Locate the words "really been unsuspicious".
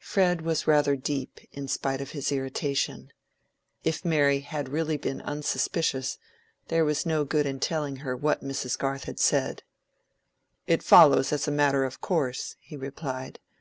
4.68-6.18